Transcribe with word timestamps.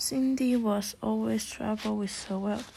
Cindy 0.00 0.54
was 0.54 0.94
always 1.02 1.44
troubled 1.50 1.98
with 1.98 2.24
her 2.26 2.38
wealth. 2.38 2.72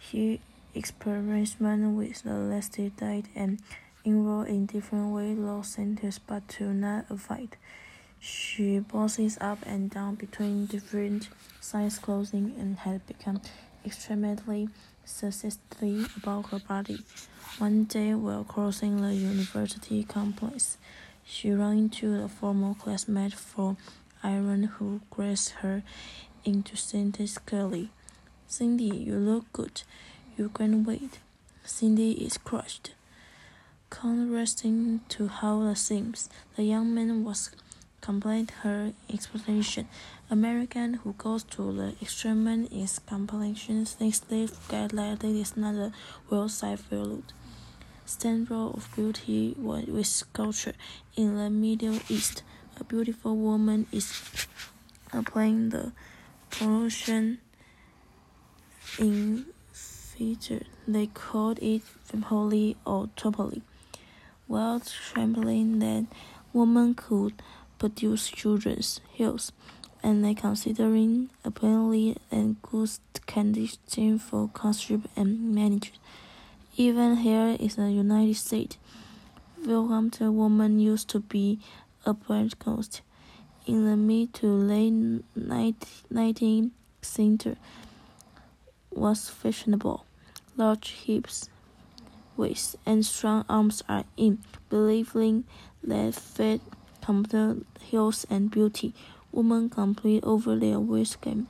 She 0.00 0.40
experimented 0.74 1.60
with 1.60 2.24
the 2.24 2.34
lasting 2.34 2.90
diet 2.96 3.26
and 3.36 3.60
enrolled 4.04 4.48
in 4.48 4.66
different 4.66 5.14
weight 5.14 5.38
loss 5.38 5.68
centers 5.68 6.18
but 6.18 6.48
to 6.48 6.74
not 6.74 7.06
avoid. 7.08 7.56
She 8.18 8.80
bounces 8.80 9.38
up 9.40 9.60
and 9.64 9.88
down 9.88 10.16
between 10.16 10.66
different 10.66 11.28
size 11.60 12.00
clothing 12.00 12.56
and 12.58 12.76
had 12.78 13.06
become 13.06 13.40
extremely 13.86 14.68
sensitive 15.04 16.12
about 16.16 16.50
her 16.50 16.58
body. 16.58 16.98
One 17.58 17.84
day, 17.84 18.14
while 18.14 18.42
crossing 18.42 19.00
the 19.00 19.14
university 19.14 20.02
complex, 20.02 20.76
she 21.24 21.52
ran 21.52 21.78
into 21.78 22.20
a 22.20 22.28
former 22.28 22.74
classmate 22.74 23.34
for 23.34 23.76
Iran 24.24 24.64
who 24.64 25.02
grazed 25.10 25.50
her 25.60 25.84
enthusiastically. 26.44 27.90
Cindy, 28.46 28.84
you 28.96 29.16
look 29.16 29.52
good. 29.52 29.82
You 30.36 30.50
gained 30.56 30.86
weight. 30.86 31.18
Cindy 31.64 32.12
is 32.12 32.38
crushed. 32.38 32.94
Contrasting 33.90 35.00
to 35.08 35.28
how 35.28 35.62
it 35.62 35.76
seems, 35.76 36.28
the 36.56 36.64
young 36.64 36.94
man 36.94 37.24
was 37.24 37.50
complete 38.00 38.50
her 38.62 38.92
explanation. 39.12 39.88
American 40.30 40.94
who 40.94 41.14
goes 41.14 41.42
to 41.44 41.72
the 41.72 41.94
extreme 42.02 42.68
is 42.70 42.98
completion 42.98 43.84
thinks 43.86 44.18
they 44.18 44.46
forget 44.46 44.90
that 44.90 45.24
it 45.24 45.36
is 45.36 45.56
not 45.56 45.74
a 45.74 45.92
well-side 46.28 46.80
valued 46.80 47.32
standard 48.06 48.52
of 48.52 48.88
beauty 48.94 49.54
with 49.56 50.22
culture. 50.32 50.74
In 51.16 51.36
the 51.36 51.48
Middle 51.48 51.98
East, 52.08 52.42
a 52.78 52.84
beautiful 52.84 53.36
woman 53.36 53.86
is 53.92 54.46
applying 55.12 55.70
the 55.70 55.92
in 58.98 59.46
feature. 59.72 60.62
They 60.86 61.06
called 61.06 61.58
it 61.60 61.82
holy 62.24 62.76
or 62.86 63.08
topoli. 63.16 63.62
While 64.46 64.80
trembling 64.80 65.78
that 65.80 66.06
woman 66.52 66.94
could 66.94 67.34
produce 67.78 68.28
children's 68.28 69.00
health, 69.18 69.50
and 70.02 70.24
they 70.24 70.34
considering 70.34 71.30
apparently 71.44 72.16
and 72.30 72.60
good 72.60 72.90
condition 73.26 74.18
for 74.18 74.48
concept 74.52 75.06
and 75.16 75.54
management. 75.54 75.98
Even 76.76 77.16
here 77.16 77.56
in 77.58 77.68
the 77.76 77.90
United 77.90 78.36
States, 78.36 78.76
Wilhelmina 79.64 80.30
woman 80.30 80.78
used 80.78 81.08
to 81.08 81.20
be 81.20 81.58
a 82.04 82.12
brand 82.12 82.58
ghost. 82.58 83.00
In 83.66 83.86
the 83.86 83.96
mid 83.96 84.34
to 84.34 84.46
late 84.46 85.22
19th 85.34 86.70
century, 87.00 87.56
was 88.90 89.30
fashionable. 89.30 90.04
Large 90.56 90.92
hips, 90.92 91.48
waist, 92.36 92.76
and 92.84 93.06
strong 93.06 93.46
arms 93.48 93.82
are 93.88 94.04
in, 94.18 94.38
believing 94.68 95.44
that 95.82 96.14
fat 96.14 96.60
complete 97.02 97.64
health 97.90 98.26
and 98.28 98.50
beauty. 98.50 98.92
Women 99.32 99.70
complete 99.70 100.22
over 100.24 100.56
their 100.56 100.78
waist 100.78 101.22
game. 101.22 101.48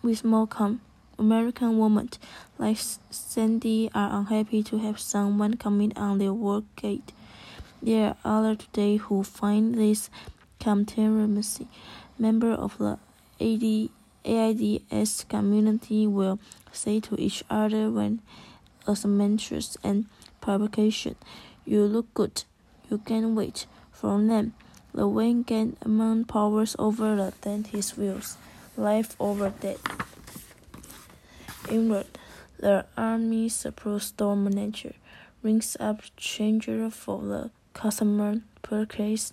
With 0.00 0.24
more 0.24 0.46
com 0.46 0.80
American 1.18 1.76
women 1.76 2.10
like 2.56 2.78
Sandy 3.10 3.90
are 3.94 4.20
unhappy 4.20 4.62
to 4.62 4.78
have 4.78 5.00
someone 5.00 5.54
comment 5.54 5.98
on 5.98 6.18
their 6.18 6.32
work 6.32 6.64
gate. 6.76 7.12
There 7.82 8.14
are 8.24 8.38
others 8.38 8.58
today 8.58 8.96
who 8.96 9.24
find 9.24 9.74
this 9.74 10.08
contaminacy. 10.62 11.66
Members 12.18 12.56
of 12.56 12.78
the 12.78 12.98
AD, 13.40 14.80
AIDS 14.94 15.24
community 15.28 16.06
will 16.06 16.38
say 16.70 17.00
to 17.00 17.20
each 17.20 17.42
other 17.50 17.90
when 17.90 18.20
a 18.86 18.92
assumptions 18.92 19.76
and 19.82 20.06
publication, 20.40 21.16
you 21.64 21.82
look 21.84 22.14
good, 22.14 22.44
you 22.88 22.98
can 22.98 23.34
wait. 23.34 23.66
From 23.90 24.28
them, 24.28 24.54
the 24.94 25.08
Wayne 25.08 25.42
gained 25.42 25.78
among 25.82 26.26
powers 26.26 26.76
over 26.78 27.16
the 27.16 27.32
dentist's 27.40 27.96
wills, 27.96 28.36
life 28.76 29.16
over 29.18 29.50
death. 29.50 29.82
Inward, 31.68 32.06
the 32.58 32.86
Army 32.96 33.48
support 33.48 34.02
store 34.02 34.36
manager 34.36 34.94
rings 35.42 35.76
up 35.80 36.02
changer 36.16 36.88
for 36.90 37.22
the 37.22 37.50
customer 37.74 38.42
purchase 38.62 39.32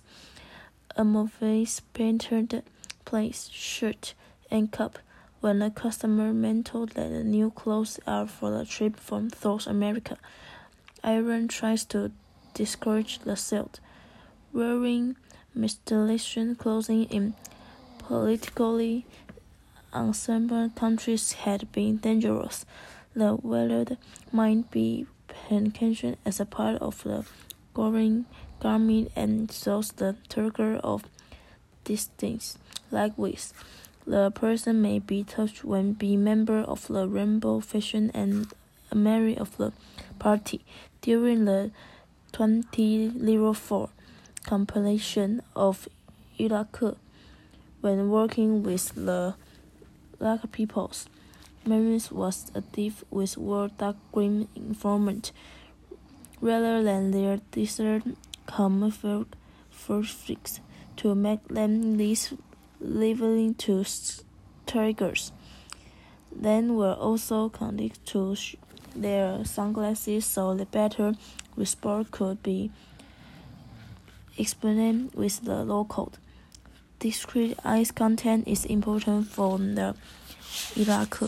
a 0.96 1.04
Movies 1.04 1.80
painted 1.94 2.62
place, 3.04 3.48
shirt, 3.52 4.14
and 4.50 4.70
cup. 4.70 4.98
When 5.40 5.62
a 5.62 5.70
customer 5.70 6.32
mentioned 6.32 6.90
that 6.90 7.10
the 7.10 7.24
new 7.24 7.50
clothes 7.50 7.98
are 8.06 8.26
for 8.26 8.50
the 8.50 8.64
trip 8.64 8.96
from 8.96 9.30
South 9.30 9.66
America, 9.66 10.18
Iron 11.02 11.48
tries 11.48 11.84
to 11.86 12.12
discourage 12.54 13.20
the 13.20 13.36
sale. 13.36 13.70
Wearing 14.52 15.16
mysterious 15.54 16.36
clothing 16.58 17.04
in 17.04 17.34
politically 17.98 19.06
unstable 19.92 20.70
countries 20.70 21.32
had 21.32 21.70
been 21.72 21.96
dangerous. 21.98 22.66
The 23.14 23.34
wallet 23.36 23.96
might 24.30 24.70
be 24.70 25.06
packaged 25.28 26.16
as 26.24 26.40
a 26.40 26.44
part 26.44 26.80
of 26.82 27.02
the 27.02 27.24
growing 27.72 28.26
garment 28.60 29.10
and 29.16 29.50
shows 29.50 29.92
the 29.92 30.16
trigger 30.28 30.76
of 30.76 31.04
distance. 31.84 32.58
Likewise, 32.90 33.52
the 34.06 34.30
person 34.30 34.80
may 34.82 34.98
be 34.98 35.24
touched 35.24 35.64
when 35.64 35.94
be 35.94 36.16
member 36.16 36.58
of 36.58 36.86
the 36.88 37.08
rainbow 37.08 37.60
fashion 37.60 38.10
and 38.14 38.46
a 38.90 38.94
member 38.94 39.40
of 39.40 39.56
the 39.56 39.72
party 40.18 40.64
during 41.00 41.44
the 41.44 41.70
2004 42.32 43.90
compilation 44.44 45.42
of 45.54 45.88
Iraq 46.38 46.80
when 47.80 48.10
working 48.10 48.62
with 48.62 48.94
the 48.94 49.34
Black 50.18 50.52
peoples. 50.52 51.06
Maris 51.64 52.10
was 52.10 52.50
a 52.54 52.60
thief 52.60 53.04
with 53.10 53.36
world 53.36 53.76
dark 53.78 53.96
green 54.12 54.48
informant 54.54 55.32
rather 56.40 56.82
than 56.82 57.10
their 57.10 57.40
desert 57.52 58.02
camouflage 58.46 59.26
freaks 59.70 60.60
to 60.96 61.14
make 61.14 61.46
them 61.48 61.96
less 61.98 62.34
living 62.80 63.54
to 63.54 63.84
tigers. 64.66 65.32
Then 66.32 66.76
were 66.76 66.94
also 66.94 67.48
connected 67.48 68.04
to 68.06 68.36
their 68.94 69.44
sunglasses 69.44 70.24
so 70.24 70.54
the 70.54 70.66
better 70.66 71.14
response 71.56 72.08
could 72.10 72.42
be 72.42 72.70
explained 74.36 75.12
with 75.14 75.44
the 75.44 75.64
local. 75.64 76.12
Discrete 76.98 77.58
ice 77.64 77.90
content 77.90 78.46
is 78.46 78.64
important 78.64 79.26
for 79.28 79.58
the 79.58 79.94
Iraq. 80.76 81.22